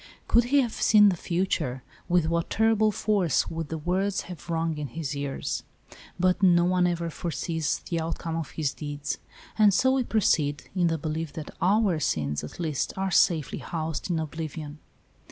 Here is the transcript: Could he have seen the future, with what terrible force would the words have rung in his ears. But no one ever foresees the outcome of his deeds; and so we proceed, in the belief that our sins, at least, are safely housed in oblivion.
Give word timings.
Could 0.27 0.45
he 0.45 0.61
have 0.61 0.73
seen 0.73 1.09
the 1.09 1.15
future, 1.15 1.83
with 2.09 2.25
what 2.25 2.49
terrible 2.49 2.91
force 2.91 3.49
would 3.51 3.69
the 3.69 3.77
words 3.77 4.21
have 4.21 4.49
rung 4.49 4.79
in 4.79 4.87
his 4.87 5.15
ears. 5.15 5.61
But 6.19 6.41
no 6.41 6.65
one 6.65 6.87
ever 6.87 7.11
foresees 7.11 7.83
the 7.87 8.01
outcome 8.01 8.35
of 8.35 8.49
his 8.49 8.73
deeds; 8.73 9.19
and 9.59 9.71
so 9.71 9.91
we 9.91 10.03
proceed, 10.03 10.71
in 10.75 10.87
the 10.87 10.97
belief 10.97 11.33
that 11.33 11.51
our 11.61 11.99
sins, 11.99 12.43
at 12.43 12.59
least, 12.59 12.93
are 12.97 13.11
safely 13.11 13.59
housed 13.59 14.09
in 14.09 14.17
oblivion. 14.17 14.79